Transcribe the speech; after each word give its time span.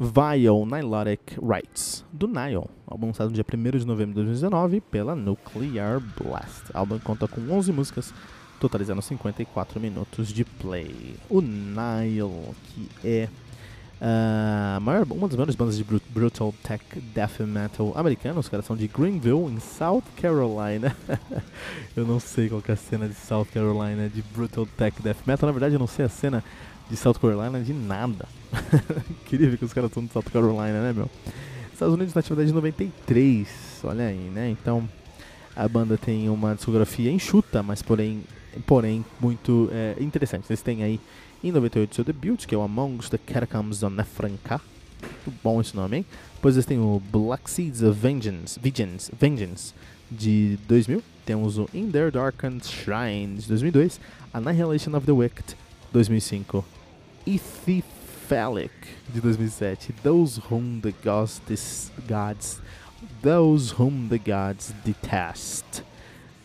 Vile 0.00 0.64
Nilotic 0.64 1.36
Rights, 1.42 2.04
do 2.12 2.28
Nile, 2.28 2.66
álbum 2.86 3.08
lançado 3.08 3.30
no 3.30 3.34
dia 3.34 3.44
1 3.44 3.78
de 3.78 3.84
novembro 3.84 4.12
de 4.12 4.26
2019 4.26 4.80
pela 4.80 5.16
Nuclear 5.16 5.98
Blast. 5.98 6.70
O 6.72 6.78
álbum 6.78 7.00
conta 7.00 7.26
com 7.26 7.40
11 7.40 7.72
músicas, 7.72 8.14
totalizando 8.60 9.02
54 9.02 9.80
minutos 9.80 10.28
de 10.28 10.44
play. 10.44 11.16
O 11.28 11.40
Nile, 11.40 12.54
que 12.62 12.88
é 13.02 13.28
ah, 14.00 14.78
maior, 14.80 15.04
uma 15.10 15.26
das 15.26 15.36
maiores 15.36 15.54
bandas 15.56 15.76
de 15.76 15.82
bru- 15.82 16.00
brutal 16.10 16.54
tech 16.62 16.84
death 17.14 17.40
metal 17.40 17.92
americano, 17.96 18.38
os 18.38 18.48
caras 18.48 18.64
são 18.64 18.76
de 18.76 18.86
Greenville, 18.86 19.52
em 19.52 19.58
South 19.58 20.04
Carolina. 20.20 20.96
eu 21.96 22.06
não 22.06 22.20
sei 22.20 22.48
qual 22.48 22.62
é 22.68 22.72
a 22.72 22.76
cena 22.76 23.08
de 23.08 23.14
South 23.14 23.46
Carolina 23.52 24.08
de 24.08 24.22
brutal 24.22 24.66
tech 24.66 25.02
death 25.02 25.26
metal, 25.26 25.46
na 25.48 25.52
verdade 25.52 25.74
eu 25.74 25.80
não 25.80 25.88
sei 25.88 26.04
a 26.04 26.08
cena 26.08 26.44
de 26.88 26.96
South 26.96 27.14
Carolina 27.14 27.60
de 27.60 27.72
nada. 27.72 28.28
Incrível 29.10 29.58
que 29.58 29.64
os 29.64 29.72
caras 29.72 29.90
estão 29.90 30.04
de 30.04 30.12
South 30.12 30.30
Carolina, 30.32 30.80
né, 30.80 30.92
meu? 30.92 31.10
Estados 31.72 31.94
Unidos 31.94 32.14
na 32.14 32.20
atividade 32.20 32.48
de 32.48 32.54
93, 32.54 33.48
olha 33.84 34.06
aí, 34.06 34.30
né? 34.30 34.48
Então 34.50 34.88
a 35.54 35.68
banda 35.68 35.98
tem 35.98 36.28
uma 36.28 36.54
discografia 36.54 37.10
enxuta, 37.10 37.62
mas 37.62 37.82
porém, 37.82 38.22
porém 38.64 39.04
muito 39.20 39.68
é, 39.72 39.96
interessante. 40.00 40.46
Eles 40.48 40.62
têm 40.62 40.82
aí 40.84 41.00
em 41.42 41.52
98 41.52 41.94
seu 41.94 42.04
debut, 42.04 42.46
que 42.46 42.54
é 42.54 42.58
o 42.58 42.62
Amongst 42.62 43.10
the 43.10 43.18
Catacombs 43.18 43.82
of 43.82 43.94
Nefranca. 43.94 44.60
Muito 45.00 45.40
bom 45.42 45.60
esse 45.60 45.76
nome, 45.76 45.98
hein? 45.98 46.06
Depois 46.34 46.56
eles 46.56 46.66
têm 46.66 46.78
o 46.78 47.00
Black 47.12 47.50
Seeds 47.50 47.82
of 47.82 47.98
Vengeance, 47.98 48.58
Vengeance, 48.60 49.12
Vengeance 49.18 49.74
de 50.10 50.58
2000. 50.66 51.02
Temos 51.24 51.58
o 51.58 51.68
In 51.74 51.90
Their 51.90 52.10
Darkened 52.10 52.64
Shrine 52.66 53.36
de 53.36 53.46
2002. 53.48 54.00
Annihilation 54.32 54.96
of 54.96 55.06
the 55.06 55.12
Wicked 55.12 55.56
2005. 55.92 56.64
Ethephalic 57.26 58.72
de 59.12 59.20
2007. 59.20 59.92
Those 60.02 60.40
Whom 60.50 60.80
the 60.80 60.94
Gods, 61.04 61.40
gods 62.08 62.60
Those 63.22 63.74
Whom 63.78 64.08
the 64.08 64.18
Gods 64.18 64.74
Detest 64.84 65.82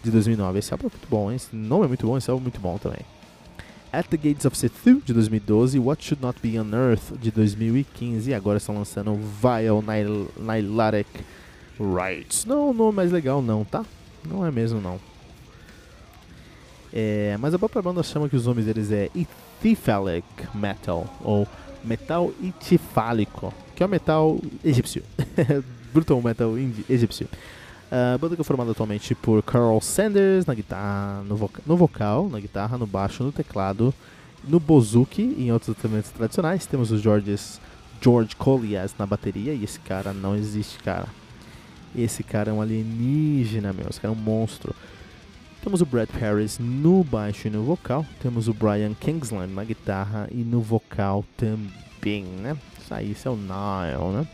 de 0.03 0.11
2009. 0.11 0.59
Esse 0.59 0.73
álbum 0.73 0.87
é 0.87 0.89
muito 0.89 1.07
bom, 1.09 1.31
hein? 1.31 1.37
Esse 1.37 1.55
nome 1.55 1.85
é 1.85 1.87
muito 1.87 2.05
bom, 2.05 2.17
esse 2.17 2.29
álbum 2.29 2.41
é 2.41 2.43
muito 2.43 2.59
bom 2.59 2.77
também. 2.77 3.12
At 3.93 4.07
the 4.07 4.17
Gates 4.17 4.43
of 4.45 4.57
Sethu 4.57 5.01
de 5.05 5.13
2012, 5.13 5.77
What 5.79 6.03
Should 6.03 6.19
Not 6.25 6.39
Be 6.41 6.57
Unearthed 6.57 7.15
de 7.19 7.29
2015 7.29 8.31
e 8.31 8.33
agora 8.33 8.57
estão 8.57 8.75
lançando 8.75 9.13
Vile 9.15 9.81
Nil- 9.85 10.31
Nilotic 10.35 11.07
Rights. 11.79 12.43
Não, 12.45 12.71
o 12.71 12.73
nome 12.73 12.95
mais 12.95 13.11
legal 13.11 13.39
não, 13.41 13.63
tá? 13.63 13.85
Não 14.27 14.43
é 14.45 14.49
mesmo 14.49 14.81
não. 14.81 14.99
É, 16.91 17.37
mas 17.39 17.53
a 17.53 17.59
própria 17.59 17.81
banda 17.81 18.01
chama 18.03 18.27
que 18.27 18.35
os 18.35 18.45
nomes 18.47 18.65
deles 18.65 18.91
é 18.91 19.09
Ethephalic 19.15 20.25
Metal 20.55 21.07
ou 21.23 21.47
Metal 21.83 22.31
Itifálico, 22.41 23.53
que 23.75 23.83
é 23.83 23.85
o 23.85 23.89
metal 23.89 24.39
egípcio. 24.63 25.03
Brutal 25.93 26.19
Metal 26.21 26.51
egípcio. 26.89 27.27
A 27.95 28.17
banda 28.17 28.35
que 28.35 28.41
é 28.41 28.43
formada 28.43 28.71
atualmente 28.71 29.13
por 29.13 29.43
Carl 29.43 29.79
Sanders 29.79 30.47
na 30.47 30.55
guitarra, 30.55 31.21
no, 31.27 31.35
voca- 31.35 31.61
no 31.65 31.77
vocal, 31.77 32.27
na 32.27 32.39
guitarra, 32.39 32.75
no 32.75 32.87
baixo, 32.87 33.23
no 33.23 33.31
teclado, 33.31 33.93
no 34.43 34.59
bozuki 34.59 35.21
e 35.37 35.43
em 35.47 35.51
outros 35.51 35.69
instrumentos 35.69 36.09
tradicionais. 36.09 36.65
Temos 36.65 36.91
o 36.91 36.97
Georges, 36.97 37.61
George 38.01 38.35
Colias 38.35 38.95
na 38.97 39.05
bateria 39.05 39.53
e 39.53 39.63
esse 39.63 39.79
cara 39.79 40.11
não 40.11 40.35
existe, 40.35 40.79
cara. 40.79 41.05
Esse 41.95 42.23
cara 42.23 42.49
é 42.49 42.53
um 42.53 42.61
alienígena, 42.61 43.71
meu. 43.71 43.85
Esse 43.87 44.01
cara 44.01 44.11
é 44.11 44.17
um 44.17 44.19
monstro. 44.19 44.73
Temos 45.63 45.79
o 45.79 45.85
Brad 45.85 46.09
Harris 46.19 46.57
no 46.59 47.03
baixo 47.03 47.47
e 47.47 47.51
no 47.51 47.63
vocal. 47.63 48.03
Temos 48.19 48.47
o 48.47 48.53
Brian 48.55 48.95
Kingsland 48.99 49.53
na 49.53 49.63
guitarra 49.63 50.27
e 50.31 50.37
no 50.37 50.59
vocal 50.61 51.23
também, 51.37 52.23
né? 52.23 52.57
Isso 52.83 52.91
aí, 52.93 53.11
isso 53.11 53.27
é 53.27 53.31
o 53.31 53.35
Nile, 53.35 54.17
né? 54.17 54.27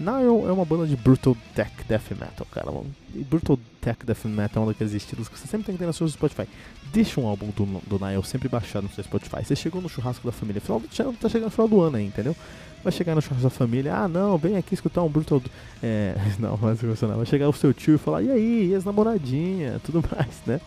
Nile 0.00 0.48
é 0.48 0.52
uma 0.52 0.64
banda 0.64 0.86
de 0.86 0.96
brutal 0.96 1.36
tech 1.54 1.72
death 1.88 2.10
metal, 2.10 2.46
cara. 2.50 2.70
E 3.14 3.24
brutal 3.24 3.58
tech 3.80 4.06
death 4.06 4.24
metal 4.26 4.62
é 4.62 4.66
um 4.66 4.68
daqueles 4.68 4.92
estilos 4.92 5.28
que 5.28 5.38
você 5.38 5.48
sempre 5.48 5.66
tem 5.66 5.74
que 5.74 5.78
ter 5.80 5.86
no 5.86 5.92
seu 5.92 6.08
Spotify. 6.08 6.48
Deixa 6.92 7.20
um 7.20 7.26
álbum 7.26 7.48
do, 7.48 7.64
do 7.86 8.04
Nile 8.04 8.24
sempre 8.24 8.48
baixado 8.48 8.84
no 8.84 8.90
seu 8.90 9.02
Spotify. 9.02 9.44
Você 9.44 9.56
chegou 9.56 9.82
no 9.82 9.88
churrasco 9.88 10.24
da 10.24 10.32
família, 10.32 10.60
final, 10.60 10.80
tá 11.20 11.28
chegando 11.28 11.46
no 11.46 11.50
final 11.50 11.68
do 11.68 11.80
ano 11.80 11.96
aí, 11.96 12.06
entendeu? 12.06 12.36
Vai 12.82 12.92
chegar 12.92 13.14
no 13.14 13.20
churrasco 13.20 13.42
da 13.42 13.50
família, 13.50 13.94
ah 13.94 14.06
não, 14.06 14.38
vem 14.38 14.56
aqui 14.56 14.74
escutar 14.74 15.02
um 15.02 15.08
brutal. 15.08 15.42
É, 15.82 16.14
não, 16.38 16.56
se 16.76 16.84
emocionar. 16.84 17.16
Vai 17.16 17.26
chegar 17.26 17.48
o 17.48 17.52
seu 17.52 17.74
tio 17.74 17.96
e 17.96 17.98
falar, 17.98 18.22
e 18.22 18.30
aí, 18.30 18.70
e 18.70 18.74
as 18.74 18.84
namoradinhas, 18.84 19.82
tudo 19.84 20.02
mais, 20.14 20.40
né? 20.46 20.60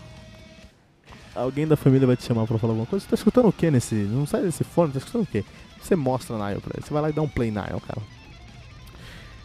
Alguém 1.33 1.65
da 1.65 1.77
família 1.77 2.05
vai 2.05 2.17
te 2.17 2.23
chamar 2.23 2.45
pra 2.45 2.57
falar 2.57 2.73
alguma 2.73 2.85
coisa. 2.85 3.03
Você 3.05 3.09
tá 3.09 3.15
escutando 3.15 3.47
o 3.47 3.53
que 3.53 3.71
nesse. 3.71 3.95
Não 3.95 4.25
sai 4.25 4.41
desse 4.41 4.65
fone, 4.65 4.91
tá 4.91 4.97
escutando 4.97 5.23
o 5.23 5.25
que? 5.25 5.45
Você 5.81 5.95
mostra 5.95 6.35
Nile 6.37 6.59
pra 6.59 6.73
ele. 6.75 6.85
Você 6.85 6.91
vai 6.93 7.01
lá 7.01 7.09
e 7.09 7.13
dá 7.13 7.21
um 7.21 7.29
play 7.29 7.49
Nile, 7.49 7.79
cara. 7.87 8.01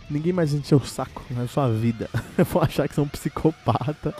Ninguém 0.08 0.32
mais 0.32 0.52
encheu 0.54 0.78
o 0.78 0.86
saco 0.86 1.22
na 1.30 1.46
sua 1.48 1.68
vida. 1.70 2.08
Vão 2.52 2.62
achar 2.62 2.86
que 2.88 2.94
você 2.94 3.00
é 3.00 3.02
um 3.02 3.08
psicopata 3.08 4.14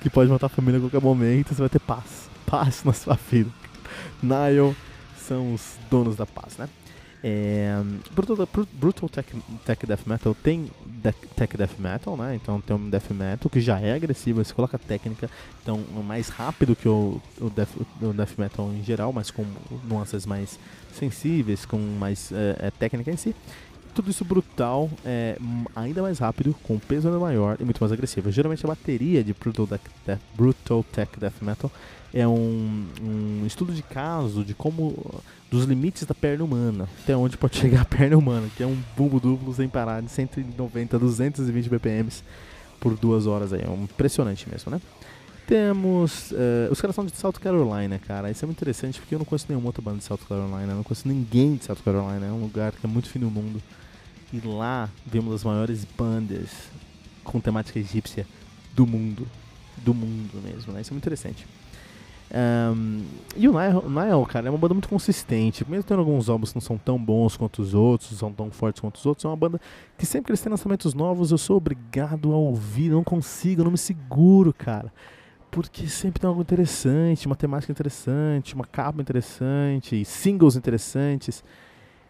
que 0.00 0.10
pode 0.10 0.30
matar 0.30 0.46
a 0.46 0.50
família 0.50 0.78
a 0.78 0.82
qualquer 0.82 1.00
momento. 1.00 1.48
Você 1.54 1.60
vai 1.60 1.68
ter 1.70 1.78
paz. 1.80 2.28
Paz 2.46 2.84
na 2.84 2.92
sua 2.92 3.18
vida. 3.30 3.50
Nile 4.22 4.76
são 5.16 5.54
os 5.54 5.76
donos 5.90 6.16
da 6.16 6.26
paz, 6.26 6.56
né? 6.58 6.68
É, 7.24 7.80
Brutal, 8.10 8.36
Bru- 8.52 8.68
Brutal 8.72 9.08
Tech, 9.08 9.28
Tech 9.64 9.86
Death 9.86 10.06
Metal 10.06 10.34
tem 10.42 10.68
de- 10.84 11.12
Tech 11.36 11.56
Death 11.56 11.78
Metal, 11.78 12.16
né? 12.16 12.34
Então 12.34 12.60
tem 12.60 12.74
um 12.74 12.90
Death 12.90 13.10
Metal 13.12 13.48
que 13.48 13.60
já 13.60 13.78
é 13.78 13.94
agressivo, 13.94 14.44
você 14.44 14.52
coloca 14.52 14.76
técnica, 14.76 15.30
então 15.62 15.84
é 15.96 16.02
mais 16.02 16.28
rápido 16.28 16.74
que 16.74 16.88
o, 16.88 17.22
o, 17.40 17.48
death, 17.48 17.68
o 18.00 18.12
Death 18.12 18.36
Metal 18.36 18.68
em 18.72 18.82
geral, 18.82 19.12
mas 19.12 19.30
com 19.30 19.46
nuances 19.88 20.26
mais 20.26 20.58
sensíveis, 20.92 21.64
com 21.64 21.78
mais 21.78 22.32
é, 22.32 22.56
é, 22.66 22.70
técnica 22.72 23.12
em 23.12 23.16
si. 23.16 23.36
Tudo 23.94 24.10
isso 24.10 24.24
brutal, 24.24 24.88
é, 25.04 25.36
ainda 25.76 26.00
mais 26.00 26.18
rápido, 26.18 26.54
com 26.62 26.78
peso 26.78 27.08
ainda 27.08 27.20
maior 27.20 27.58
e 27.60 27.64
muito 27.64 27.78
mais 27.78 27.92
agressivo. 27.92 28.30
Geralmente 28.30 28.64
a 28.64 28.68
bateria 28.68 29.22
de 29.22 29.34
Brutal, 29.34 29.66
Death, 29.66 29.80
Death- 30.06 30.20
Brutal 30.34 30.82
Tech 30.90 31.10
Death 31.20 31.42
Metal 31.42 31.70
é 32.14 32.26
um, 32.26 32.86
um 33.02 33.44
estudo 33.46 33.72
de 33.72 33.82
caso 33.82 34.44
de 34.44 34.54
como 34.54 34.94
dos 35.50 35.64
limites 35.64 36.04
da 36.06 36.14
perna 36.14 36.42
humana, 36.44 36.88
até 37.02 37.14
onde 37.14 37.36
pode 37.36 37.56
chegar 37.58 37.82
a 37.82 37.84
perna 37.84 38.16
humana, 38.16 38.48
que 38.56 38.62
é 38.62 38.66
um 38.66 38.78
bumbo 38.96 39.20
duplo 39.20 39.52
sem 39.52 39.68
parar 39.68 40.00
de 40.00 40.10
190 40.10 40.96
a 40.96 40.98
220 40.98 41.68
BPMs 41.68 42.22
por 42.80 42.96
duas 42.96 43.26
horas 43.26 43.52
aí, 43.52 43.60
é 43.62 43.68
um 43.68 43.84
impressionante 43.84 44.48
mesmo, 44.50 44.72
né? 44.72 44.80
Temos. 45.46 46.32
eh, 46.32 46.68
os 46.70 46.80
caras 46.80 46.94
são 46.94 47.04
de 47.04 47.16
South 47.16 47.32
Carolina, 47.32 47.98
cara. 47.98 48.30
Isso 48.30 48.44
é 48.44 48.46
muito 48.46 48.58
interessante 48.58 49.00
porque 49.00 49.14
eu 49.14 49.18
não 49.18 49.26
conheço 49.26 49.46
nenhuma 49.48 49.68
outra 49.68 49.82
banda 49.82 49.98
de 49.98 50.04
South 50.04 50.20
Carolina. 50.28 50.72
Eu 50.72 50.76
não 50.76 50.82
conheço 50.82 51.06
ninguém 51.08 51.56
de 51.56 51.64
South 51.64 51.76
Carolina. 51.84 52.26
É 52.26 52.32
um 52.32 52.40
lugar 52.40 52.72
que 52.72 52.86
é 52.86 52.88
muito 52.88 53.08
fim 53.08 53.18
do 53.18 53.30
mundo. 53.30 53.62
E 54.32 54.40
lá 54.46 54.88
vemos 55.04 55.32
das 55.32 55.44
maiores 55.44 55.84
bandas 55.96 56.48
com 57.24 57.38
temática 57.40 57.78
egípcia 57.78 58.26
do 58.74 58.86
mundo. 58.86 59.26
Do 59.78 59.92
mundo 59.92 60.40
mesmo, 60.42 60.72
né? 60.72 60.80
Isso 60.80 60.90
é 60.90 60.94
muito 60.94 61.04
interessante. 61.04 61.46
Um, 62.34 63.02
e 63.36 63.46
o 63.46 63.52
Nile, 63.52 64.26
cara, 64.26 64.46
é 64.46 64.50
uma 64.50 64.58
banda 64.58 64.72
muito 64.72 64.88
consistente. 64.88 65.68
Mesmo 65.68 65.84
tendo 65.84 65.98
alguns 65.98 66.30
álbuns 66.30 66.50
que 66.50 66.56
não 66.56 66.62
são 66.62 66.78
tão 66.78 66.98
bons 66.98 67.36
quanto 67.36 67.60
os 67.60 67.74
outros, 67.74 68.10
não 68.12 68.18
são 68.18 68.32
tão 68.32 68.50
fortes 68.50 68.80
quanto 68.80 68.96
os 68.96 69.04
outros, 69.04 69.24
é 69.24 69.28
uma 69.28 69.36
banda 69.36 69.60
que 69.98 70.06
sempre 70.06 70.26
que 70.26 70.32
eles 70.32 70.40
têm 70.40 70.50
lançamentos 70.50 70.94
novos, 70.94 71.30
eu 71.30 71.38
sou 71.38 71.58
obrigado 71.58 72.32
a 72.32 72.36
ouvir, 72.36 72.90
não 72.90 73.04
consigo, 73.04 73.62
não 73.62 73.70
me 73.70 73.78
seguro, 73.78 74.54
cara. 74.54 74.90
Porque 75.52 75.86
sempre 75.86 76.18
tem 76.18 76.26
algo 76.26 76.40
interessante, 76.40 77.26
uma 77.26 77.36
temática 77.36 77.70
interessante, 77.70 78.54
uma 78.54 78.64
capa 78.64 79.02
interessante, 79.02 80.02
singles 80.02 80.56
interessantes. 80.56 81.44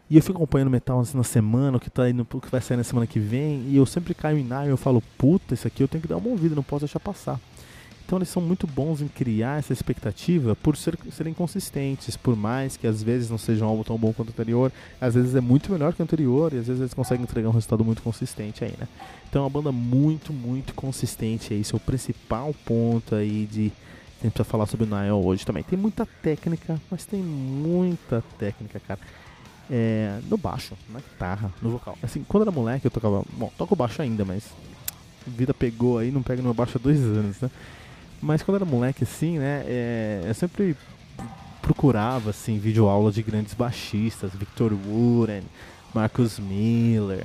E 0.09 0.17
eu 0.17 0.23
fico 0.23 0.37
acompanhando 0.37 0.71
metal 0.71 1.00
assim, 1.00 1.17
na 1.17 1.25
semana, 1.25 1.77
o 1.77 1.81
que, 1.81 1.91
tá 1.91 2.09
indo, 2.09 2.25
o 2.33 2.41
que 2.41 2.49
vai 2.49 2.61
sair 2.61 2.77
na 2.77 2.85
semana 2.85 3.05
que 3.05 3.19
vem, 3.19 3.62
e 3.67 3.77
eu 3.77 3.85
sempre 3.85 4.15
caio 4.15 4.39
em 4.39 4.44
Nile 4.44 4.67
e 4.67 4.69
eu 4.69 4.77
falo, 4.77 5.03
puta, 5.19 5.55
isso 5.55 5.67
aqui 5.67 5.83
eu 5.83 5.89
tenho 5.89 6.00
que 6.00 6.06
dar 6.06 6.19
uma 6.19 6.29
ouvida, 6.29 6.55
não 6.55 6.62
posso 6.62 6.85
deixar 6.85 7.00
passar. 7.00 7.41
Então 8.05 8.19
eles 8.19 8.29
são 8.29 8.43
muito 8.43 8.67
bons 8.67 9.01
em 9.01 9.09
criar 9.09 9.59
essa 9.59 9.73
expectativa 9.73 10.55
por 10.57 10.77
ser, 10.77 10.99
serem 11.11 11.33
consistentes, 11.33 12.17
por 12.17 12.37
mais 12.37 12.77
que 12.77 12.87
às 12.87 13.03
vezes 13.03 13.31
não 13.31 13.39
seja 13.39 13.65
um 13.65 13.69
álbum 13.69 13.83
tão 13.83 13.97
bom 13.97 14.13
quanto 14.13 14.29
o 14.29 14.33
anterior, 14.33 14.73
às 15.01 15.15
vezes 15.15 15.35
é 15.35 15.41
muito 15.41 15.71
melhor 15.73 15.93
que 15.95 16.03
o 16.03 16.05
anterior 16.05 16.53
e 16.53 16.59
às 16.59 16.67
vezes 16.67 16.81
eles 16.81 16.95
conseguem 16.95 17.23
entregar 17.23 17.49
um 17.49 17.53
resultado 17.53 17.85
muito 17.85 18.03
consistente 18.03 18.65
aí, 18.65 18.75
né? 18.79 18.89
Então 19.29 19.43
é 19.43 19.45
uma 19.45 19.51
banda 19.51 19.73
muito, 19.73 20.33
muito 20.33 20.75
consistente, 20.75 21.55
esse 21.55 21.73
é 21.73 21.77
o 21.77 21.81
principal 21.81 22.55
ponto 22.67 23.15
aí 23.15 23.47
de 23.47 23.73
a 24.23 24.27
gente 24.27 24.35
precisa 24.35 24.45
falar 24.45 24.67
sobre 24.67 24.87
o 24.87 24.89
Nile 24.89 25.11
hoje 25.11 25.45
também. 25.45 25.65
Tem 25.65 25.77
muita 25.77 26.07
técnica, 26.07 26.81
mas 26.89 27.05
tem 27.05 27.21
muita 27.21 28.23
técnica, 28.39 28.79
cara. 28.79 29.01
É, 29.69 30.21
no 30.29 30.37
baixo, 30.37 30.77
na 30.91 31.01
guitarra, 31.01 31.53
no 31.61 31.71
vocal. 31.71 31.99
Assim, 32.01 32.25
quando 32.29 32.43
era 32.43 32.53
moleque 32.53 32.87
eu 32.87 32.91
tocava. 32.91 33.25
Bom, 33.33 33.51
toco 33.59 33.75
baixo 33.75 34.01
ainda, 34.01 34.25
mas. 34.25 34.45
Vida 35.27 35.53
pegou 35.53 35.99
aí, 35.99 36.13
não 36.13 36.23
pega 36.23 36.41
no 36.41 36.55
baixo 36.55 36.79
há 36.79 36.81
dois 36.81 37.01
anos, 37.01 37.41
né? 37.41 37.51
Mas 38.23 38.43
quando 38.43 38.57
era 38.57 38.65
moleque, 38.65 39.03
assim, 39.03 39.39
né, 39.39 39.65
é, 39.67 40.23
eu 40.25 40.35
sempre 40.35 40.77
procurava, 41.61 42.31
assim, 42.31 42.59
videoaula 42.59 43.11
de 43.11 43.23
grandes 43.23 43.53
baixistas, 43.53 44.31
Victor 44.33 44.73
Wooden, 44.73 45.43
Marcus 45.93 46.39
Miller, 46.39 47.25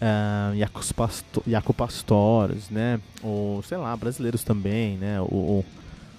uh, 0.00 0.56
Jaco, 0.56 0.94
Pasto 0.94 1.42
Jaco 1.46 1.74
Pastores, 1.74 2.70
né, 2.70 2.98
ou, 3.22 3.62
sei 3.62 3.76
lá, 3.76 3.94
brasileiros 3.96 4.42
também, 4.42 4.96
né, 4.96 5.20
o... 5.20 5.64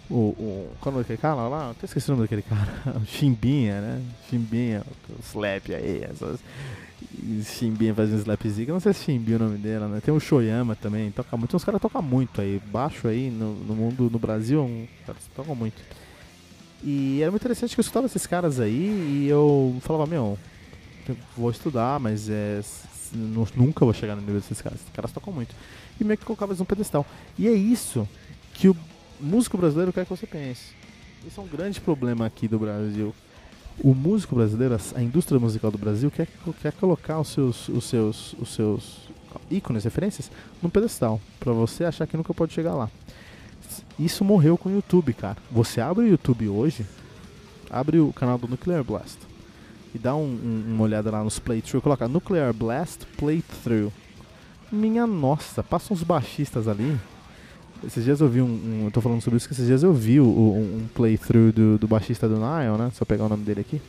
o, 0.09 0.13
o 0.13 0.69
qual 0.79 0.99
é 0.99 1.01
aquele 1.01 1.17
cara 1.17 1.47
lá? 1.47 1.71
Até 1.71 1.85
esqueci 1.85 2.09
o 2.09 2.15
nome 2.15 2.23
daquele 2.23 2.41
cara. 2.43 2.99
O 3.01 3.05
Chimbinha, 3.07 3.79
né? 3.79 4.01
Chimbinha, 4.29 4.83
o 5.09 5.21
slap 5.23 5.73
aí, 5.73 6.03
essas 6.03 6.39
Chimbinha 7.43 7.93
fazendo 7.93 8.19
slapzinho. 8.19 8.73
Não 8.73 8.79
sei 8.79 8.93
se 8.93 9.05
Chimbinha 9.05 9.37
é 9.37 9.39
o 9.39 9.43
nome 9.43 9.57
dela, 9.57 9.87
né? 9.87 10.01
Tem 10.01 10.13
o 10.13 10.19
Shoyama 10.19 10.75
também, 10.75 11.11
toca 11.11 11.35
muito. 11.37 11.55
Uns 11.55 11.63
caras 11.63 11.81
tocam 11.81 12.01
muito 12.01 12.41
aí. 12.41 12.61
Baixo 12.71 13.07
aí 13.07 13.29
no, 13.29 13.53
no 13.55 13.75
mundo, 13.75 14.09
no 14.09 14.19
Brasil, 14.19 14.61
um, 14.61 14.87
tocam 15.35 15.55
muito. 15.55 15.81
E 16.83 17.21
era 17.21 17.29
muito 17.29 17.41
interessante 17.41 17.75
que 17.75 17.79
eu 17.79 17.83
escutava 17.83 18.05
esses 18.07 18.25
caras 18.25 18.59
aí 18.59 19.23
e 19.23 19.27
eu 19.29 19.77
falava, 19.81 20.07
meu, 20.07 20.37
vou 21.37 21.51
estudar, 21.51 21.99
mas 21.99 22.29
é, 22.29 22.61
nunca 23.55 23.85
vou 23.85 23.93
chegar 23.93 24.15
no 24.15 24.21
nível 24.21 24.39
desses 24.39 24.61
caras. 24.61 24.79
Esses 24.79 24.93
caras 24.93 25.11
tocam 25.11 25.31
muito. 25.31 25.55
E 25.99 26.03
meio 26.03 26.17
que 26.17 26.25
colocava 26.25 26.51
eles 26.51 26.59
no 26.59 26.65
pedestal. 26.65 27.05
E 27.37 27.47
é 27.47 27.53
isso 27.53 28.07
que 28.53 28.67
o 28.67 28.75
músico 29.19 29.57
brasileiro 29.57 29.93
quer 29.93 30.05
que 30.05 30.09
você 30.09 30.25
pense. 30.25 30.73
Isso 31.25 31.39
é 31.39 31.43
um 31.43 31.47
grande 31.47 31.79
problema 31.79 32.25
aqui 32.25 32.47
do 32.47 32.57
Brasil 32.57 33.13
o 33.83 33.95
músico 33.95 34.35
brasileiro, 34.35 34.77
a 34.95 35.01
indústria 35.01 35.39
musical 35.39 35.71
do 35.71 35.77
Brasil 35.77 36.11
quer, 36.11 36.27
quer 36.61 36.71
colocar 36.73 37.19
os 37.19 37.29
seus, 37.29 37.67
os 37.69 37.83
seus, 37.85 38.33
os 38.33 38.53
seus 38.53 39.09
ícones, 39.49 39.83
referências, 39.83 40.31
num 40.61 40.69
pedestal, 40.69 41.19
para 41.39 41.51
você 41.51 41.83
achar 41.83 42.05
que 42.05 42.17
nunca 42.17 42.33
pode 42.33 42.53
chegar 42.53 42.73
lá. 42.73 42.89
Isso 43.97 44.23
morreu 44.23 44.57
com 44.57 44.69
o 44.69 44.71
YouTube, 44.73 45.13
cara. 45.13 45.37
Você 45.51 45.81
abre 45.81 46.05
o 46.05 46.07
YouTube 46.07 46.47
hoje, 46.49 46.85
abre 47.69 47.99
o 47.99 48.13
canal 48.13 48.37
do 48.37 48.47
Nuclear 48.47 48.83
Blast 48.83 49.17
e 49.93 49.97
dá 49.97 50.15
um, 50.15 50.23
um, 50.23 50.63
uma 50.67 50.83
olhada 50.83 51.11
lá 51.11 51.23
nos 51.23 51.39
playthrough, 51.39 51.81
coloca 51.81 52.07
Nuclear 52.07 52.53
Blast 52.53 53.05
Playthrough. 53.17 53.91
Minha 54.71 55.05
nossa, 55.05 55.61
passa 55.63 55.93
uns 55.93 56.03
baixistas 56.03 56.67
ali 56.67 56.97
esses 57.85 58.03
dias 58.03 58.21
eu 58.21 58.27
vi 58.27 58.41
um, 58.41 58.45
um, 58.45 58.81
Eu 58.85 58.91
tô 58.91 59.01
falando 59.01 59.21
sobre 59.21 59.37
isso 59.37 59.47
que 59.47 59.53
esses 59.53 59.65
dias 59.65 59.83
eu 59.83 59.93
vi 59.93 60.19
o, 60.19 60.25
um, 60.25 60.81
um, 60.83 60.87
playthrough 60.93 61.51
do, 61.51 61.77
do 61.77 61.87
baixista 61.87 62.27
do 62.27 62.35
Nile, 62.35 62.77
né? 62.77 62.91
Só 62.93 63.05
pegar 63.05 63.25
o 63.25 63.29
nome 63.29 63.43
dele 63.43 63.61
aqui. 63.61 63.81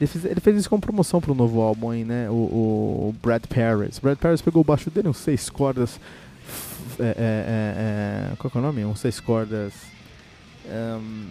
Ele 0.00 0.06
fez, 0.06 0.24
ele 0.24 0.40
fez 0.40 0.56
isso 0.58 0.70
com 0.70 0.78
promoção 0.78 1.20
pro 1.20 1.34
novo 1.34 1.60
álbum 1.60 1.90
aí, 1.90 2.04
né? 2.04 2.28
O, 2.30 2.34
o, 2.34 3.14
Brad 3.22 3.44
Paris. 3.46 3.98
Brad 3.98 4.18
Paris 4.18 4.42
pegou 4.42 4.60
o 4.60 4.64
baixo 4.64 4.90
dele, 4.90 5.08
uns 5.08 5.18
seis 5.18 5.48
cordas. 5.48 5.98
É, 6.98 7.02
é, 7.02 7.06
é, 7.08 8.32
é, 8.32 8.36
qual 8.36 8.50
que 8.50 8.56
é 8.56 8.60
o 8.60 8.62
nome? 8.62 8.84
Uns 8.84 9.00
seis 9.00 9.20
cordas. 9.20 9.72
Um, 10.66 11.28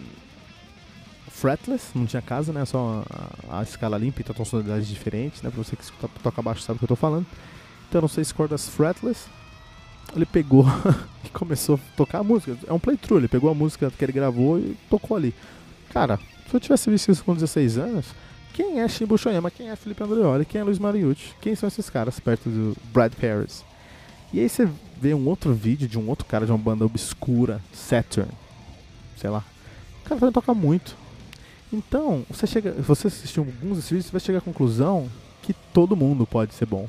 fretless, 1.28 1.90
não 1.94 2.06
tinha 2.06 2.22
casa, 2.22 2.52
né? 2.52 2.64
Só 2.64 3.04
a, 3.48 3.60
a 3.60 3.62
escala 3.62 3.98
limpa, 3.98 4.22
então 4.22 4.34
tonalidades 4.34 4.88
diferentes, 4.88 5.42
né? 5.42 5.50
Pra 5.50 5.62
você 5.62 5.76
que 5.76 5.82
escuta, 5.82 6.08
toca 6.22 6.42
baixo 6.42 6.62
sabe 6.62 6.76
o 6.76 6.78
que 6.78 6.84
eu 6.84 6.88
tô 6.88 6.96
falando. 6.96 7.26
Então 7.88 7.98
eram 7.98 8.08
seis 8.08 8.32
cordas 8.32 8.68
fretless 8.68 9.28
ele 10.14 10.26
pegou 10.26 10.64
e 11.24 11.28
começou 11.28 11.76
a 11.76 11.96
tocar 11.96 12.18
a 12.20 12.24
música. 12.24 12.56
É 12.66 12.72
um 12.72 12.78
playthrough, 12.78 13.18
ele 13.18 13.28
pegou 13.28 13.50
a 13.50 13.54
música 13.54 13.90
que 13.90 14.04
ele 14.04 14.12
gravou 14.12 14.58
e 14.58 14.76
tocou 14.88 15.16
ali. 15.16 15.34
Cara, 15.92 16.18
se 16.48 16.54
eu 16.54 16.60
tivesse 16.60 16.90
visto 16.90 17.10
isso 17.10 17.24
com 17.24 17.34
16 17.34 17.78
anos, 17.78 18.06
quem 18.52 18.80
é 18.80 18.88
Shimbo 18.88 19.18
Shoyama, 19.18 19.50
quem 19.50 19.68
é 19.68 19.76
Felipe 19.76 20.02
Andreoli, 20.02 20.44
quem 20.44 20.60
é 20.60 20.64
Luiz 20.64 20.78
Mariucci, 20.78 21.34
quem 21.40 21.54
são 21.54 21.66
esses 21.66 21.90
caras 21.90 22.20
perto 22.20 22.48
do 22.48 22.76
Brad 22.92 23.12
Paris? 23.14 23.64
E 24.32 24.40
aí 24.40 24.48
você 24.48 24.68
vê 25.00 25.14
um 25.14 25.26
outro 25.28 25.52
vídeo 25.52 25.86
de 25.86 25.98
um 25.98 26.08
outro 26.08 26.24
cara 26.24 26.46
de 26.46 26.52
uma 26.52 26.58
banda 26.58 26.84
obscura, 26.84 27.60
Saturn, 27.72 28.30
sei 29.16 29.30
lá. 29.30 29.44
O 30.00 30.08
cara 30.08 30.20
também 30.20 30.32
toca 30.32 30.54
muito. 30.54 30.96
Então, 31.72 32.24
você 32.30 32.46
chega, 32.46 32.72
você 32.72 33.08
assistir 33.08 33.40
alguns 33.40 33.76
desses 33.76 33.90
vídeos, 33.90 34.06
você 34.06 34.12
vai 34.12 34.20
chegar 34.20 34.38
à 34.38 34.42
conclusão 34.42 35.08
que 35.42 35.52
todo 35.52 35.96
mundo 35.96 36.26
pode 36.26 36.54
ser 36.54 36.66
bom 36.66 36.88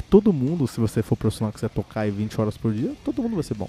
todo 0.00 0.32
mundo, 0.32 0.66
se 0.66 0.80
você 0.80 1.02
for 1.02 1.16
profissional 1.16 1.52
que 1.52 1.60
você 1.60 1.68
tocar 1.68 2.10
20 2.10 2.40
horas 2.40 2.56
por 2.56 2.72
dia, 2.72 2.94
todo 3.04 3.22
mundo 3.22 3.34
vai 3.34 3.42
ser 3.42 3.54
bom. 3.54 3.68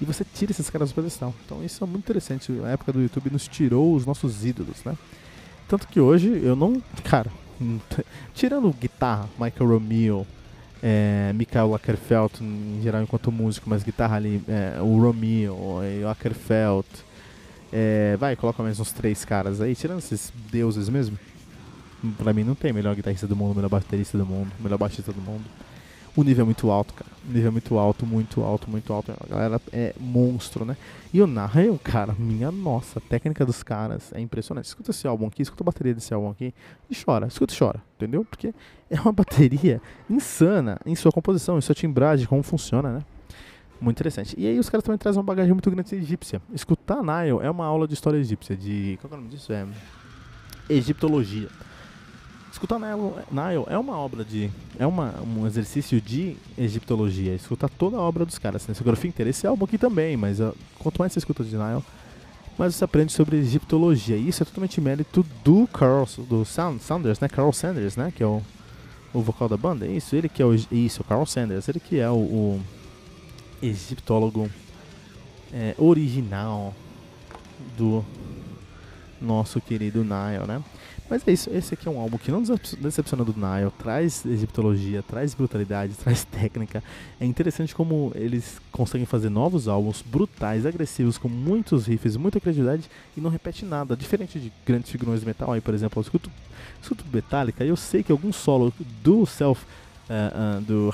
E 0.00 0.04
você 0.04 0.24
tira 0.24 0.52
esses 0.52 0.70
caras 0.70 0.90
do 0.90 0.94
pedestal. 0.94 1.34
Então 1.44 1.62
isso 1.62 1.84
é 1.84 1.86
muito 1.86 2.04
interessante. 2.04 2.50
A 2.64 2.68
época 2.68 2.92
do 2.92 3.02
YouTube 3.02 3.30
nos 3.30 3.46
tirou 3.46 3.94
os 3.94 4.06
nossos 4.06 4.46
ídolos, 4.46 4.82
né? 4.84 4.96
Tanto 5.68 5.86
que 5.86 6.00
hoje 6.00 6.40
eu 6.42 6.56
não. 6.56 6.82
Cara, 7.04 7.30
tirando 8.32 8.72
guitarra, 8.72 9.28
Michael 9.38 9.70
Romeo, 9.70 10.26
é, 10.82 11.32
Michael 11.34 11.74
Ackerfeld 11.74 12.42
em 12.42 12.80
geral 12.82 13.02
enquanto 13.02 13.30
músico, 13.30 13.68
mas 13.68 13.82
guitarra 13.82 14.16
ali, 14.16 14.42
é, 14.48 14.80
o 14.80 14.98
Romeo, 14.98 15.54
o 15.54 16.08
Ackerfeld. 16.08 16.86
É, 17.72 18.16
vai, 18.18 18.34
coloca 18.34 18.62
mais 18.62 18.80
uns 18.80 18.90
três 18.90 19.24
caras 19.24 19.60
aí, 19.60 19.76
tirando 19.76 19.98
esses 19.98 20.32
deuses 20.50 20.88
mesmo. 20.88 21.16
Pra 22.16 22.32
mim 22.32 22.44
não 22.44 22.54
tem 22.54 22.72
melhor 22.72 22.94
guitarrista 22.94 23.26
do 23.26 23.36
mundo, 23.36 23.54
melhor 23.54 23.68
baterista 23.68 24.16
do 24.16 24.24
mundo, 24.24 24.50
melhor 24.60 24.78
baixista 24.78 25.12
do 25.12 25.20
mundo 25.20 25.44
o 26.16 26.24
nível 26.24 26.42
é 26.42 26.44
muito 26.44 26.70
alto, 26.70 26.92
cara. 26.94 27.10
O 27.28 27.32
nível 27.32 27.48
é 27.48 27.50
muito 27.50 27.78
alto, 27.78 28.06
muito 28.06 28.42
alto, 28.42 28.70
muito 28.70 28.92
alto. 28.92 29.12
A 29.12 29.26
galera 29.26 29.60
é 29.72 29.94
monstro, 29.98 30.64
né? 30.64 30.76
E 31.12 31.22
o 31.22 31.26
Nile, 31.26 31.78
cara, 31.82 32.14
minha 32.18 32.50
nossa, 32.50 32.98
a 32.98 33.02
técnica 33.02 33.44
dos 33.46 33.62
caras 33.62 34.12
é 34.12 34.20
impressionante. 34.20 34.66
Escuta 34.66 34.90
esse 34.90 35.06
álbum 35.06 35.26
aqui, 35.26 35.42
escuta 35.42 35.62
a 35.62 35.66
bateria 35.66 35.94
desse 35.94 36.12
álbum 36.12 36.30
aqui 36.30 36.52
e 36.88 36.94
chora, 36.94 37.26
escuta 37.26 37.54
e 37.54 37.58
chora, 37.58 37.82
entendeu? 37.96 38.24
Porque 38.24 38.52
é 38.90 39.00
uma 39.00 39.12
bateria 39.12 39.80
insana 40.08 40.78
em 40.84 40.94
sua 40.94 41.12
composição, 41.12 41.58
em 41.58 41.60
sua 41.60 41.74
timbragem, 41.74 42.26
como 42.26 42.42
funciona, 42.42 42.92
né? 42.92 43.04
Muito 43.80 43.96
interessante. 43.96 44.34
E 44.36 44.46
aí 44.46 44.58
os 44.58 44.68
caras 44.68 44.84
também 44.84 44.98
trazem 44.98 45.18
uma 45.18 45.24
bagagem 45.24 45.52
muito 45.52 45.70
grande 45.70 45.94
egípcia. 45.94 46.42
Escutar 46.52 47.02
Nile 47.02 47.38
é 47.42 47.50
uma 47.50 47.64
aula 47.64 47.88
de 47.88 47.94
história 47.94 48.18
egípcia, 48.18 48.56
de. 48.56 48.98
Qual 49.00 49.10
é 49.10 49.14
o 49.14 49.16
nome 49.16 49.30
disso? 49.30 49.52
É. 49.52 49.66
Egiptologia. 50.68 51.48
Escutar 52.50 52.78
Nile 52.78 53.64
é 53.68 53.78
uma 53.78 53.96
obra 53.96 54.24
de. 54.24 54.50
É 54.78 54.86
uma, 54.86 55.14
um 55.22 55.46
exercício 55.46 56.00
de 56.00 56.36
egiptologia. 56.58 57.34
Escutar 57.34 57.68
toda 57.68 57.96
a 57.96 58.00
obra 58.00 58.26
dos 58.26 58.38
caras. 58.38 58.66
Né? 58.66 58.72
Discografia 58.72 59.08
inteira. 59.08 59.30
Esse 59.30 59.46
álbum 59.46 59.64
aqui 59.64 59.78
também, 59.78 60.16
mas 60.16 60.40
uh, 60.40 60.54
quanto 60.78 60.98
mais 60.98 61.12
você 61.12 61.20
escuta 61.20 61.44
de 61.44 61.56
Nile, 61.56 61.82
mais 62.58 62.74
você 62.74 62.84
aprende 62.84 63.12
sobre 63.12 63.36
egiptologia. 63.36 64.16
E 64.16 64.28
isso 64.28 64.42
é 64.42 64.46
totalmente 64.46 64.80
mérito 64.80 65.24
do 65.44 65.66
Carl, 65.68 66.06
do 66.28 66.44
Sanders, 66.44 67.20
né? 67.20 67.28
Carl 67.28 67.52
Sanders, 67.52 67.96
né? 67.96 68.12
Que 68.14 68.22
é 68.22 68.26
o, 68.26 68.42
o 69.14 69.20
vocal 69.20 69.48
da 69.48 69.56
banda. 69.56 69.86
Isso, 69.86 70.16
ele 70.16 70.28
que 70.28 70.42
é 70.42 70.44
o. 70.44 70.52
Isso, 70.52 71.04
Carl 71.04 71.24
Sanders. 71.24 71.68
Ele 71.68 71.78
que 71.78 72.00
é 72.00 72.10
o, 72.10 72.16
o 72.16 72.60
egiptólogo 73.62 74.50
é, 75.52 75.74
original 75.78 76.74
do 77.76 78.04
nosso 79.20 79.60
querido 79.60 80.02
Nile, 80.02 80.46
né? 80.46 80.62
Mas 81.10 81.26
é 81.26 81.32
isso, 81.32 81.50
esse 81.50 81.74
aqui 81.74 81.88
é 81.88 81.90
um 81.90 81.98
álbum 81.98 82.16
que 82.16 82.30
não 82.30 82.40
decepciona 82.78 83.24
do 83.24 83.32
Nile, 83.32 83.72
traz 83.76 84.24
egiptologia, 84.24 85.02
traz 85.02 85.34
brutalidade, 85.34 85.94
traz 85.98 86.22
técnica. 86.22 86.84
É 87.20 87.24
interessante 87.24 87.74
como 87.74 88.12
eles 88.14 88.60
conseguem 88.70 89.04
fazer 89.04 89.28
novos 89.28 89.66
álbuns 89.66 90.02
brutais, 90.02 90.64
agressivos, 90.64 91.18
com 91.18 91.28
muitos 91.28 91.86
riffs, 91.86 92.16
muita 92.16 92.38
criatividade 92.38 92.88
e 93.16 93.20
não 93.20 93.28
repete 93.28 93.64
nada. 93.64 93.96
Diferente 93.96 94.38
de 94.38 94.52
grandes 94.64 94.88
figurões 94.88 95.18
de 95.18 95.26
metal, 95.26 95.50
aí 95.50 95.60
por 95.60 95.74
exemplo, 95.74 95.98
eu 95.98 96.02
escuto, 96.02 96.30
escuto 96.80 97.04
Metallica 97.12 97.64
e 97.64 97.68
eu 97.68 97.76
sei 97.76 98.04
que 98.04 98.12
algum 98.12 98.32
solo 98.32 98.72
do 99.02 99.26
Self, 99.26 99.64
uh, 100.08 100.58
uh, 100.58 100.60
do 100.60 100.92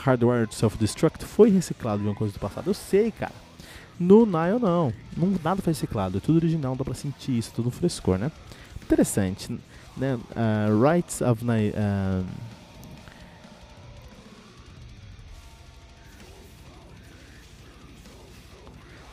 Self-Destruct 0.50 1.26
foi 1.26 1.50
reciclado 1.50 2.00
de 2.00 2.09
uma 2.09 2.14
coisa 2.14 2.33
do 2.33 2.40
passado. 2.40 2.71
Eu 2.71 2.75
sei, 2.75 3.11
cara. 3.11 3.45
No 3.98 4.26
Nile 4.26 4.58
não, 4.60 4.92
não 5.16 5.34
nada 5.42 5.62
foi 5.62 5.72
reciclado, 5.72 6.18
é 6.18 6.20
tudo 6.20 6.36
original, 6.36 6.76
dá 6.76 6.84
pra 6.84 6.94
sentir 6.94 7.38
isso, 7.38 7.52
tudo 7.54 7.70
frescor, 7.70 8.18
né? 8.18 8.30
Interessante 8.82 9.58
né, 9.96 10.16
uh, 10.16 10.82
Rights 10.82 11.22
of 11.22 11.44
Ni 11.44 11.70
uh, 11.70 12.24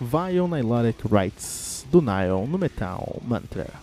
Viol 0.01 0.47
Nilotic 0.47 1.05
Rights 1.09 1.85
do 1.89 2.01
Nile 2.01 2.45
no 2.47 2.57
Metal 2.57 3.21
Mantra. 3.25 3.82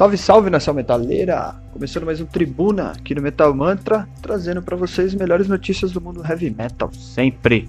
Salve, 0.00 0.16
salve 0.16 0.48
nação 0.48 0.72
metaleira! 0.72 1.56
Começando 1.74 2.06
mais 2.06 2.22
um 2.22 2.24
Tribuna 2.24 2.92
aqui 2.92 3.14
no 3.14 3.20
Metal 3.20 3.54
Mantra, 3.54 4.08
trazendo 4.22 4.62
para 4.62 4.74
vocês 4.74 5.12
melhores 5.12 5.46
notícias 5.46 5.92
do 5.92 6.00
mundo 6.00 6.24
heavy 6.26 6.48
metal, 6.48 6.90
sempre. 6.90 7.68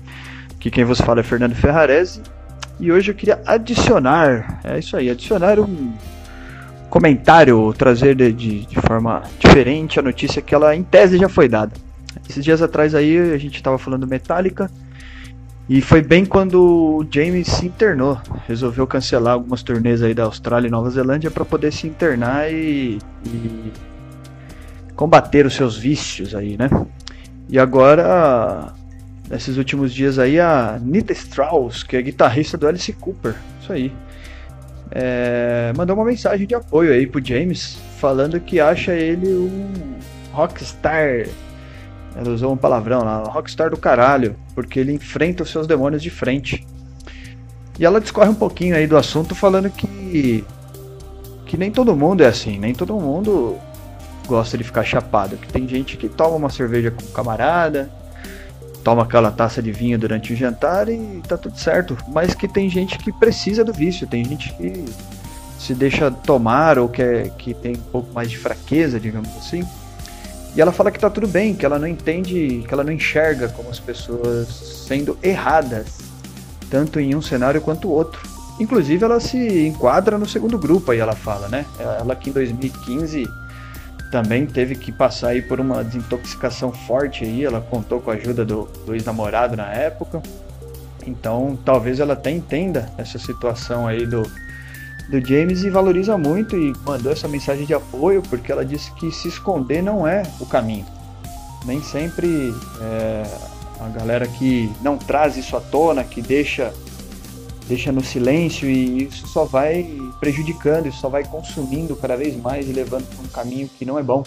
Aqui 0.56 0.72
quem 0.72 0.86
vos 0.86 1.02
fala 1.02 1.20
é 1.20 1.24
Fernando 1.24 1.56
Ferrarese 1.56 2.22
e 2.80 2.90
hoje 2.90 3.12
eu 3.12 3.16
queria 3.16 3.42
adicionar, 3.46 4.62
é 4.64 4.80
isso 4.80 4.96
aí, 4.96 5.10
adicionar 5.10 5.60
um 5.60 5.92
comentário, 6.90 7.74
trazer 7.74 8.16
de, 8.16 8.32
de, 8.32 8.66
de 8.66 8.76
forma 8.80 9.24
diferente 9.38 10.00
a 10.00 10.02
notícia 10.02 10.42
que 10.42 10.56
ela 10.56 10.74
em 10.74 10.84
tese 10.84 11.18
já 11.18 11.28
foi 11.28 11.50
dada. 11.50 11.74
Esses 12.30 12.46
dias 12.46 12.62
atrás 12.62 12.96
aí 12.96 13.34
a 13.34 13.38
gente 13.38 13.58
estava 13.58 13.78
falando 13.78 14.08
Metallica 14.08 14.72
e 15.70 15.82
foi 15.82 16.01
bem 16.01 16.25
quando 16.25 16.62
o 16.62 17.08
James 17.10 17.48
se 17.48 17.68
internou, 17.68 18.20
resolveu 18.48 18.86
cancelar 18.86 19.34
algumas 19.34 19.63
turnês 19.63 20.01
aí 20.01 20.13
da 20.13 20.24
Austrália 20.24 20.68
e 20.68 20.72
Nova 20.72 20.89
Zelândia 20.89 21.32
para 21.32 21.46
poder 21.46 21.72
se 21.72 21.88
internar 21.88 22.51
e, 22.51 23.00
e, 23.25 23.72
combater 24.96 25.46
os 25.46 25.53
seus 25.53 25.77
vícios 25.77 26.36
aí, 26.36 26.58
né? 26.58 26.70
E 27.48 27.58
agora, 27.58 28.74
nesses 29.30 29.58
últimos 29.58 29.94
dias 29.94 30.20
aí, 30.20 30.39
a 30.39 30.80
Nita 30.82 31.13
Strauss, 31.13 31.84
que 31.84 31.96
é 31.96 32.01
guitarrista 32.01 32.58
do 32.58 32.68
Alice 32.68 32.91
Cooper, 32.94 33.36
isso 33.62 33.72
aí, 33.72 33.94
é, 34.91 35.72
mandou 35.75 35.96
uma 35.96 36.06
mensagem 36.06 36.46
de 36.46 36.53
apoio 36.53 36.91
aí 36.91 37.08
pro 37.08 37.24
James, 37.24 37.77
falando 37.98 38.39
que 38.39 38.60
acha 38.60 38.94
ele 38.94 39.27
um 39.27 39.72
rockstar 40.34 41.27
ela 42.15 42.30
usou 42.30 42.53
um 42.53 42.58
palavrão 42.58 43.03
lá, 43.03 43.24
rockstar 43.24 43.70
do 43.70 43.77
caralho, 43.77 44.36
porque 44.53 44.80
ele 44.80 44.94
enfrenta 44.94 45.44
os 45.44 45.51
seus 45.51 45.65
demônios 45.65 46.01
de 46.01 46.10
frente. 46.10 46.65
E 47.80 47.86
ela 47.86 48.01
discorre 48.01 48.30
um 48.30 48.36
pouquinho 48.36 48.75
aí 48.75 48.86
do 48.86 48.98
assunto 48.98 49.34
falando 49.34 49.70
que 49.70 50.46
que 51.46 51.58
nem 51.58 51.70
todo 51.70 51.94
mundo 51.96 52.24
é 52.24 52.27
assim, 52.27 52.58
nem 52.58 52.74
todo 52.74 52.94
mundo 52.94 53.58
gosta 54.25 54.58
de 54.58 54.63
ficar 54.63 54.86
chapado, 54.86 55.36
que 55.36 55.51
tem 55.51 55.68
gente 55.68 55.98
que 55.98 56.08
toma 56.08 56.38
uma 56.38 56.50
cerveja 56.50 56.91
com 56.91 57.03
um 57.03 57.12
camarada, 57.12 57.91
toma 58.84 59.03
aquela 59.03 59.32
taça 59.32 59.62
de 59.62 59.70
vinho 59.70 60.00
durante 60.00 60.32
o 60.32 60.36
jantar 60.36 60.88
e 60.88 61.22
tá 61.27 61.38
tudo 61.38 61.58
certo, 61.58 61.98
mas 62.08 62.34
que 62.34 62.48
tem 62.48 62.70
gente 62.70 62.98
que 62.98 63.12
precisa 63.12 63.65
do 63.65 63.74
vício, 63.74 64.08
tem 64.08 64.24
gente 64.24 64.53
que 64.53 64.86
se 65.60 65.75
deixa 65.75 66.10
tomar 66.10 66.80
ou 66.80 66.88
que, 66.88 67.01
é, 67.01 67.30
que 67.38 67.53
tem 67.53 67.74
um 67.74 67.91
pouco 67.91 68.13
mais 68.13 68.30
de 68.30 68.38
fraqueza, 68.38 69.00
digamos 69.00 69.30
assim, 69.38 69.68
e 70.55 70.62
ela 70.62 70.72
fala 70.72 70.91
que 70.91 71.00
tá 71.00 71.10
tudo 71.10 71.27
bem, 71.27 71.55
que 71.55 71.65
ela 71.65 71.79
não 71.79 71.88
entende, 71.88 72.63
que 72.67 72.74
ela 72.74 72.84
não 72.84 72.91
enxerga 72.91 73.48
como 73.50 73.70
as 73.70 73.79
pessoas 73.79 74.48
sendo 74.88 75.17
erradas, 75.24 76.00
tanto 76.70 77.00
em 77.00 77.15
um 77.15 77.22
cenário 77.22 77.62
quanto 77.62 77.89
outro. 77.89 78.22
Inclusive 78.60 79.03
ela 79.03 79.20
se 79.20 79.67
enquadra 79.67 80.17
no 80.17 80.27
segundo 80.27 80.58
grupo 80.58 80.91
aí 80.91 81.00
ela 81.00 81.15
fala, 81.15 81.48
né? 81.48 81.65
Ela 81.79 82.15
que 82.15 82.29
em 82.29 82.34
2015 82.34 83.25
também 84.12 84.46
teve 84.46 84.75
que 84.75 84.91
passar 84.91 85.29
aí 85.29 85.41
por 85.41 85.60
uma 85.60 85.84
desintoxicação 85.84 86.72
forte 86.72 87.24
aí, 87.24 87.46
ela 87.46 87.62
contou 87.62 88.01
com 88.01 88.12
a 88.12 88.15
ajuda 88.15 88.43
do, 88.43 88.67
do 88.86 88.93
ex-namorado 88.93 89.55
na 89.55 89.72
época. 89.72 90.22
Então, 91.08 91.58
talvez 91.63 92.00
ela 92.00 92.13
até 92.13 92.29
entenda 92.29 92.91
essa 92.98 93.17
situação 93.17 93.88
aí 93.88 94.05
do, 94.05 94.22
do 95.12 95.20
James 95.20 95.63
e 95.63 95.70
valoriza 95.70 96.18
muito 96.18 96.56
e 96.56 96.74
mandou 96.86 97.12
essa 97.12 97.27
mensagem 97.27 97.65
de 97.65 97.74
apoio 97.74 98.24
porque 98.24 98.50
ela 98.50 98.65
disse 98.65 98.94
que 98.94 99.12
se 99.12 99.27
esconder 99.27 99.84
não 99.84 100.08
é 100.08 100.24
o 100.39 100.46
caminho. 100.46 100.86
Nem 101.65 101.84
sempre 101.84 102.56
é, 102.82 103.24
a 103.82 103.89
galera 103.89 104.25
que 104.25 104.72
não 104.82 104.98
traz 104.98 105.36
isso 105.36 105.58
à 105.58 105.60
tona, 105.60 106.03
que 106.06 106.22
deixa 106.22 106.74
deixa 107.68 107.91
no 107.91 108.03
silêncio 108.03 108.70
e 108.70 109.03
isso 109.03 109.27
só 109.27 109.46
vai 109.46 109.86
prejudicando, 110.20 110.88
isso 110.88 111.00
só 111.00 111.10
vai 111.10 111.24
consumindo 111.25 111.96
cada 111.96 112.15
vez 112.15 112.36
mais 112.36 112.68
e 112.70 112.74
levando 112.74 113.06
para 113.08 113.24
um 113.24 113.27
caminho 113.27 113.70
que 113.77 113.86
não 113.86 114.00
é 114.00 114.03
bom. 114.03 114.24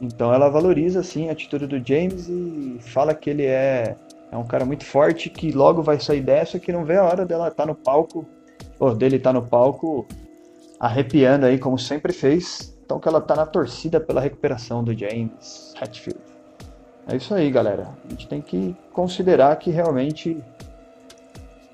Então 0.00 0.32
ela 0.32 0.50
valoriza 0.50 1.00
assim 1.00 1.30
a 1.30 1.32
atitude 1.32 1.66
do 1.66 1.82
James 1.86 2.28
e 2.28 2.78
fala 2.80 3.14
que 3.14 3.30
ele 3.30 3.44
é, 3.44 3.96
é 4.30 4.36
um 4.36 4.44
cara 4.44 4.66
muito 4.66 4.84
forte 4.84 5.30
que 5.30 5.52
logo 5.52 5.82
vai 5.82 5.98
sair 5.98 6.20
dessa, 6.20 6.58
que 6.58 6.70
não 6.70 6.84
vê 6.84 6.96
a 6.96 7.04
hora 7.04 7.24
dela 7.24 7.48
estar 7.48 7.64
tá 7.64 7.66
no 7.66 7.74
palco 7.74 8.26
dele 8.96 9.18
tá 9.18 9.32
no 9.32 9.42
palco 9.42 10.06
arrepiando 10.78 11.46
aí, 11.46 11.58
como 11.58 11.78
sempre 11.78 12.12
fez. 12.12 12.74
Então 12.84 13.00
que 13.00 13.08
ela 13.08 13.20
tá 13.20 13.34
na 13.34 13.46
torcida 13.46 14.00
pela 14.00 14.20
recuperação 14.20 14.84
do 14.84 14.96
James 14.96 15.74
Hetfield. 15.80 16.20
É 17.08 17.16
isso 17.16 17.34
aí, 17.34 17.50
galera. 17.50 17.88
A 18.04 18.08
gente 18.10 18.28
tem 18.28 18.40
que 18.40 18.76
considerar 18.92 19.56
que 19.56 19.70
realmente 19.70 20.42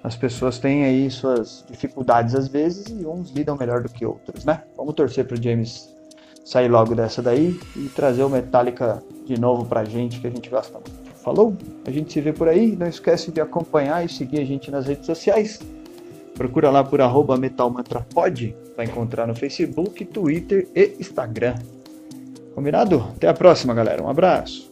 as 0.02 0.16
pessoas 0.16 0.58
têm 0.58 0.84
aí 0.84 1.10
suas 1.10 1.64
dificuldades 1.68 2.34
às 2.34 2.48
vezes 2.48 2.86
e 2.88 3.06
uns 3.06 3.30
lidam 3.30 3.56
melhor 3.56 3.82
do 3.82 3.88
que 3.88 4.04
outros, 4.04 4.44
né? 4.44 4.62
Vamos 4.76 4.94
torcer 4.94 5.26
pro 5.26 5.40
James 5.40 5.94
sair 6.44 6.68
logo 6.68 6.94
dessa 6.94 7.22
daí 7.22 7.58
e 7.76 7.88
trazer 7.88 8.24
o 8.24 8.28
Metallica 8.28 9.02
de 9.24 9.38
novo 9.40 9.64
pra 9.64 9.84
gente, 9.84 10.20
que 10.20 10.26
a 10.26 10.30
gente 10.30 10.50
gosta 10.50 10.72
muito. 10.72 11.12
Falou? 11.22 11.56
A 11.86 11.90
gente 11.90 12.12
se 12.12 12.20
vê 12.20 12.32
por 12.32 12.48
aí. 12.48 12.74
Não 12.74 12.86
esquece 12.88 13.30
de 13.30 13.40
acompanhar 13.40 14.04
e 14.04 14.08
seguir 14.08 14.40
a 14.40 14.44
gente 14.44 14.70
nas 14.70 14.86
redes 14.86 15.06
sociais. 15.06 15.60
Procura 16.34 16.70
lá 16.70 16.82
por 16.82 17.00
arroba 17.00 17.36
metalmantrapod, 17.36 18.56
vai 18.76 18.86
encontrar 18.86 19.26
no 19.26 19.34
Facebook, 19.34 20.04
Twitter 20.06 20.66
e 20.74 20.96
Instagram. 20.98 21.54
Combinado? 22.54 23.00
Até 23.16 23.28
a 23.28 23.34
próxima, 23.34 23.74
galera. 23.74 24.02
Um 24.02 24.08
abraço. 24.08 24.71